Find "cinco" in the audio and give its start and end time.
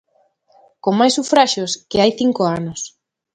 2.21-2.41